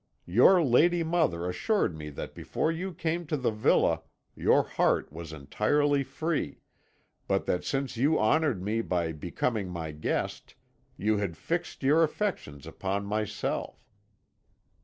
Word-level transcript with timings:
Your 0.25 0.63
lady 0.63 1.03
mother 1.03 1.47
assured 1.47 1.95
me 1.95 2.09
that 2.09 2.33
before 2.33 2.71
you 2.71 2.91
came 2.91 3.27
to 3.27 3.37
the 3.37 3.51
villa 3.51 4.01
your 4.35 4.63
heart 4.63 5.13
was 5.13 5.31
entirely 5.31 6.03
free, 6.03 6.61
but 7.27 7.45
that 7.45 7.63
since 7.63 7.97
you 7.97 8.19
honoured 8.19 8.63
me 8.63 8.81
by 8.81 9.11
becoming 9.11 9.69
my 9.69 9.91
guest, 9.91 10.55
you 10.97 11.17
had 11.17 11.37
fixed 11.37 11.83
your 11.83 12.01
affections 12.01 12.65
upon 12.65 13.05
myself. 13.05 13.85